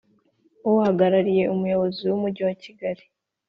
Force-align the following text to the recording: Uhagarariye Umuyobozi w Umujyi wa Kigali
Uhagarariye 0.71 1.43
Umuyobozi 1.53 2.01
w 2.09 2.11
Umujyi 2.17 2.41
wa 2.47 2.55
Kigali 2.61 3.03